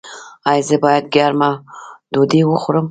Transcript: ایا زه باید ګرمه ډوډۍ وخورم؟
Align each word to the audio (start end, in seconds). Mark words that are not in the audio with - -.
ایا 0.49 0.63
زه 0.67 0.75
باید 0.83 1.05
ګرمه 1.15 1.49
ډوډۍ 2.13 2.41
وخورم؟ 2.45 2.79